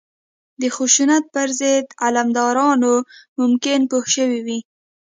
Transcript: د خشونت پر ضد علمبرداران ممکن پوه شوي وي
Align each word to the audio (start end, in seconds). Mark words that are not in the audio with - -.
د 0.61 0.63
خشونت 0.75 1.23
پر 1.33 1.49
ضد 1.59 1.85
علمبرداران 2.05 2.81
ممکن 3.39 3.79
پوه 3.91 4.05
شوي 4.15 4.39
وي 4.47 4.59